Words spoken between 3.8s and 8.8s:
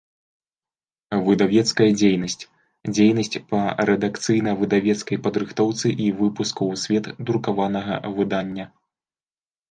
рэдакцыйна-выдавецкай падрыхтоўцы i выпуску ў свет друкаванага выдання.